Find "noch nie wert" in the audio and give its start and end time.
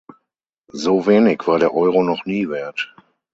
2.01-2.91